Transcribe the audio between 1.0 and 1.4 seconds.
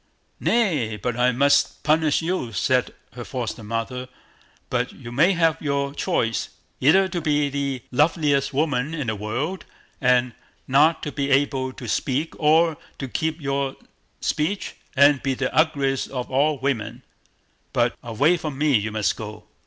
I